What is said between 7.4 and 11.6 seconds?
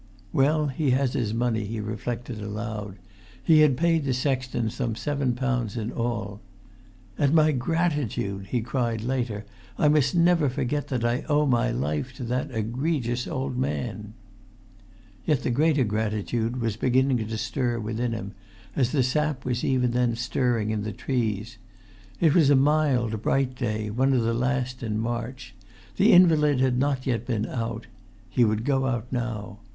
gratitude!" he cried later. "I must never forget that I owe